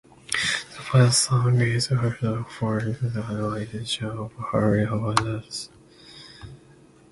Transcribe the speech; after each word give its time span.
The 0.03 0.81
fight 0.81 1.13
song 1.13 1.61
is 1.61 1.85
Hoorah 1.89 2.43
for 2.49 2.79
Eagles 2.81 3.15
a 3.15 3.21
rendition 3.51 4.07
of 4.07 4.31
Hooray 4.33 4.87
for 4.87 4.93
Auburn!! 5.09 5.43